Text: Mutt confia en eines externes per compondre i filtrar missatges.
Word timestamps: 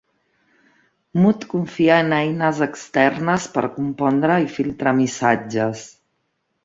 Mutt 1.23 1.43
confia 1.51 1.99
en 2.05 2.09
eines 2.19 2.61
externes 2.67 3.45
per 3.59 3.65
compondre 3.77 4.39
i 4.47 4.51
filtrar 4.57 4.95
missatges. 5.03 5.85